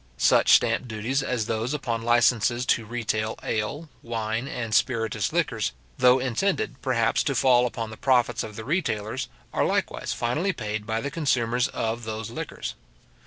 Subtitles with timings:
[0.17, 6.17] Such stamp duties as those upon licences to retail ale, wine, and spiritous liquors, though
[6.17, 11.01] intended, perhaps, to fall upon the profits of the retailers, are likewise finally paid by
[11.01, 12.73] the consumers of those liquors.